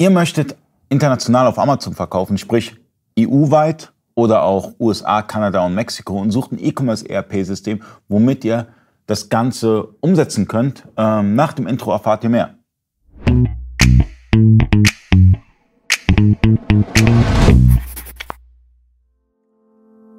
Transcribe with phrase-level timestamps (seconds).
[0.00, 0.56] Ihr möchtet
[0.88, 2.74] international auf Amazon verkaufen, sprich
[3.18, 8.68] EU-weit oder auch USA, Kanada und Mexiko und sucht ein E-Commerce ERP-System, womit ihr
[9.04, 10.84] das Ganze umsetzen könnt.
[10.96, 12.54] Ähm, nach dem Intro erfahrt ihr mehr.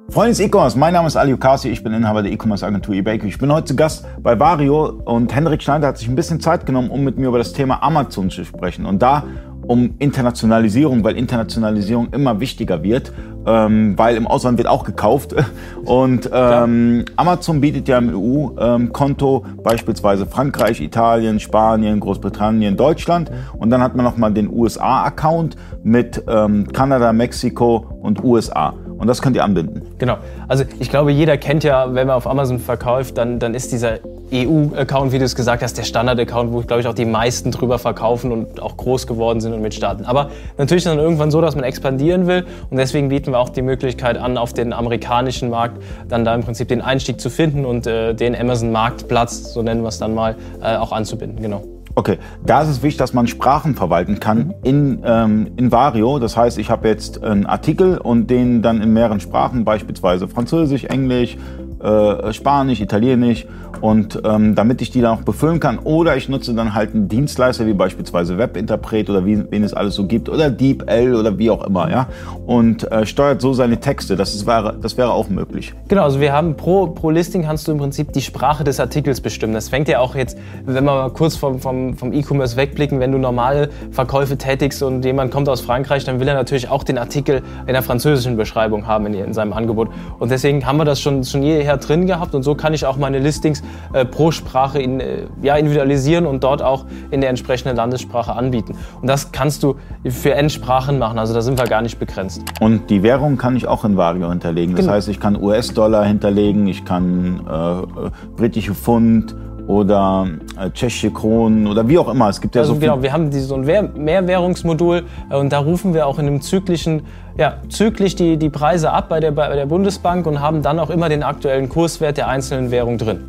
[0.08, 3.18] Freunde des E-Commerce, mein Name ist Ali Ukasi, ich bin Inhaber der E-Commerce Agentur eBay.
[3.26, 6.66] Ich bin heute zu Gast bei Vario und Hendrik Schneider hat sich ein bisschen Zeit
[6.66, 8.86] genommen, um mit mir über das Thema Amazon zu sprechen.
[8.86, 9.24] Und da
[9.66, 13.12] um Internationalisierung, weil Internationalisierung immer wichtiger wird,
[13.46, 15.34] ähm, weil im Ausland wird auch gekauft.
[15.84, 23.30] Und ähm, Amazon bietet ja im EU-Konto ähm, beispielsweise Frankreich, Italien, Spanien, Großbritannien, Deutschland.
[23.58, 28.74] Und dann hat man nochmal den USA-Account mit ähm, Kanada, Mexiko und USA.
[29.02, 29.82] Und das könnt ihr anbinden.
[29.98, 30.18] Genau.
[30.46, 33.98] Also ich glaube, jeder kennt ja, wenn man auf Amazon verkauft, dann, dann ist dieser
[34.32, 37.78] EU-Account, wie du es gesagt hast, der Standard-Account, wo, glaube ich, auch die meisten drüber
[37.78, 40.04] verkaufen und auch groß geworden sind und mit starten.
[40.04, 43.38] Aber natürlich ist es dann irgendwann so, dass man expandieren will und deswegen bieten wir
[43.38, 47.30] auch die Möglichkeit an, auf den amerikanischen Markt dann da im Prinzip den Einstieg zu
[47.30, 51.42] finden und äh, den Amazon-Marktplatz, so nennen wir es dann mal, äh, auch anzubinden.
[51.42, 51.62] Genau.
[51.94, 56.18] Okay, da ist es wichtig, dass man Sprachen verwalten kann in, ähm, in Vario.
[56.18, 60.84] Das heißt, ich habe jetzt einen Artikel und den dann in mehreren Sprachen, beispielsweise Französisch,
[60.84, 61.36] Englisch,
[61.82, 63.46] äh, Spanisch, Italienisch
[63.80, 65.78] und ähm, damit ich die dann auch befüllen kann.
[65.80, 69.94] Oder ich nutze dann halt einen Dienstleister wie beispielsweise Webinterpret oder wie, wen es alles
[69.94, 72.06] so gibt oder DeepL oder wie auch immer, ja.
[72.46, 74.16] Und äh, steuert so seine Texte.
[74.16, 75.74] Das, ist, wäre, das wäre auch möglich.
[75.88, 79.20] Genau, also wir haben pro, pro Listing kannst du im Prinzip die Sprache des Artikels
[79.20, 79.52] bestimmen.
[79.52, 83.10] Das fängt ja auch jetzt, wenn wir mal kurz vom, vom, vom E-Commerce wegblicken, wenn
[83.10, 86.98] du normale Verkäufe tätigst und jemand kommt aus Frankreich, dann will er natürlich auch den
[86.98, 89.88] Artikel in der französischen Beschreibung haben in, in seinem Angebot.
[90.20, 91.42] Und deswegen haben wir das schon, schon
[91.72, 95.26] jeher drin gehabt und so kann ich auch meine Listings äh, pro Sprache in, äh,
[95.42, 98.74] ja, individualisieren und dort auch in der entsprechenden Landessprache anbieten.
[99.00, 99.76] Und das kannst du
[100.08, 102.42] für Endsprachen machen, also da sind wir gar nicht begrenzt.
[102.60, 104.74] Und die Währung kann ich auch in Vario hinterlegen.
[104.74, 104.94] Das genau.
[104.94, 109.34] heißt, ich kann US-Dollar hinterlegen, ich kann äh, äh, britische Pfund,
[109.66, 110.26] oder
[110.58, 112.28] äh, tschechische Kronen oder wie auch immer.
[112.28, 115.58] Es gibt ja also so genau, wir haben dieses so ein Mehrwährungsmodul äh, und da
[115.58, 117.02] rufen wir auch in einem zyklischen,
[117.36, 120.90] ja, zyklisch die, die Preise ab bei der, bei der Bundesbank und haben dann auch
[120.90, 123.20] immer den aktuellen Kurswert der einzelnen Währung drin.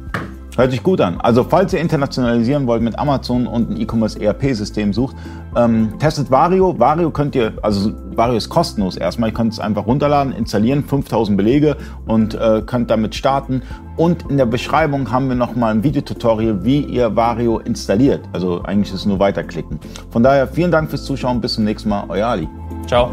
[0.56, 1.20] Hört sich gut an.
[1.20, 5.16] Also falls ihr internationalisieren wollt mit Amazon und ein E-Commerce ERP-System sucht,
[5.56, 6.78] ähm, testet Vario.
[6.78, 9.30] Vario könnt ihr, also Vario ist kostenlos erstmal.
[9.30, 11.76] Ihr könnt es einfach runterladen, installieren, 5000 Belege
[12.06, 13.64] und äh, könnt damit starten.
[13.98, 18.22] Und in der Beschreibung haben wir nochmal ein Videotutorial, wie ihr Vario installiert.
[18.32, 19.80] Also eigentlich ist es nur weiterklicken.
[20.12, 21.42] Von daher vielen Dank fürs Zuschauen.
[21.42, 22.06] Bis zum nächsten Mal.
[22.10, 22.48] Euer Ali.
[22.88, 23.10] Ciao.